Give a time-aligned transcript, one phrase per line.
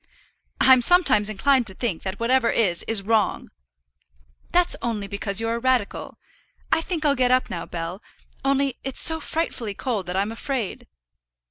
[0.59, 3.51] "I'm sometimes inclined to think, that whatever is, is wrong."
[4.51, 4.75] "That's
[5.11, 6.17] because you're a radical.
[6.71, 8.01] I think I'll get up now, Bell;
[8.43, 10.87] only it's so frightfully cold that I'm afraid."